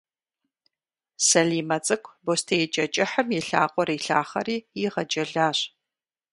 [1.27, 5.59] Салимэ цӏыкӏу бостеикӏэ кӏыхьым и лъакъуэр илъахъэри игъэджэлащ.